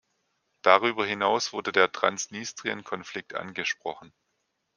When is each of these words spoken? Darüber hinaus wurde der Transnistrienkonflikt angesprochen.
Darüber 0.63 1.05
hinaus 1.05 1.53
wurde 1.53 1.71
der 1.71 1.91
Transnistrienkonflikt 1.91 3.35
angesprochen. 3.35 4.11